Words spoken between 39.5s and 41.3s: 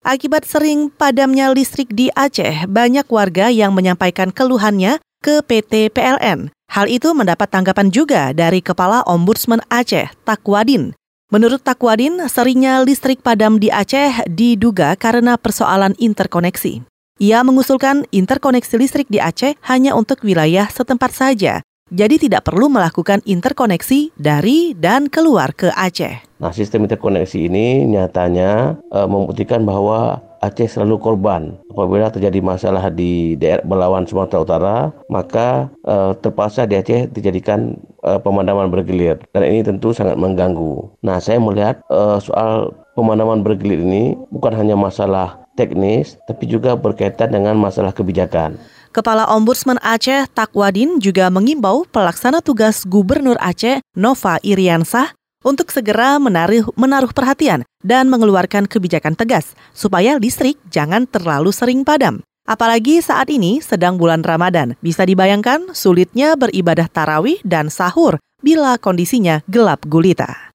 tentu sangat mengganggu. Nah,